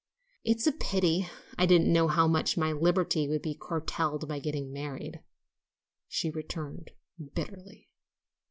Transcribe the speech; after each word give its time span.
"It's 0.43 0.65
a 0.65 0.71
pity 0.71 1.27
I 1.59 1.67
didn't 1.67 1.93
know 1.93 2.07
how 2.07 2.27
much 2.27 2.57
my 2.57 2.71
liberty 2.71 3.27
would 3.29 3.43
be 3.43 3.53
curtailed 3.53 4.27
by 4.27 4.39
getting 4.39 4.73
married," 4.73 5.19
she 6.07 6.31
returned 6.31 6.89
bitterly. 7.35 7.87